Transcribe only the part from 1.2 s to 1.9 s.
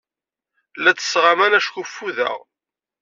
aman acku